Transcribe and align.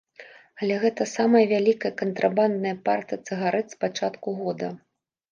Але 0.59 0.75
гэта 0.83 1.05
самая 1.09 1.41
вялікая 1.51 1.91
кантрабандная 2.01 2.71
партыя 2.89 3.19
цыгарэт 3.27 3.67
з 3.75 3.79
пачатку 3.85 4.33
года. 4.41 4.71